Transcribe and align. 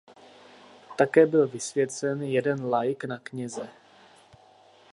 Také 0.97 1.25
byl 1.25 1.47
vysvěcen 1.47 2.21
jeden 2.23 2.65
laik 2.69 3.03
na 3.03 3.19
kněze. 3.19 3.69